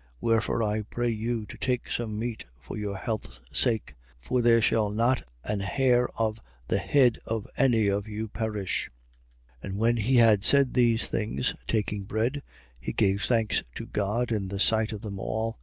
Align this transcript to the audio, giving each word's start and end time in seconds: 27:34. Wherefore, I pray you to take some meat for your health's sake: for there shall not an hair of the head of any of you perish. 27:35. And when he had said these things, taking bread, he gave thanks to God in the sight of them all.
27:34. 0.00 0.06
Wherefore, 0.22 0.62
I 0.62 0.80
pray 0.80 1.10
you 1.10 1.44
to 1.44 1.58
take 1.58 1.90
some 1.90 2.18
meat 2.18 2.46
for 2.58 2.78
your 2.78 2.96
health's 2.96 3.38
sake: 3.52 3.96
for 4.18 4.40
there 4.40 4.62
shall 4.62 4.88
not 4.88 5.24
an 5.44 5.60
hair 5.60 6.08
of 6.18 6.40
the 6.68 6.78
head 6.78 7.18
of 7.26 7.46
any 7.58 7.86
of 7.88 8.08
you 8.08 8.26
perish. 8.26 8.90
27:35. 9.62 9.64
And 9.68 9.78
when 9.78 9.96
he 9.98 10.16
had 10.16 10.42
said 10.42 10.72
these 10.72 11.06
things, 11.06 11.54
taking 11.66 12.04
bread, 12.04 12.42
he 12.80 12.94
gave 12.94 13.24
thanks 13.24 13.62
to 13.74 13.84
God 13.84 14.32
in 14.32 14.48
the 14.48 14.58
sight 14.58 14.94
of 14.94 15.02
them 15.02 15.18
all. 15.18 15.58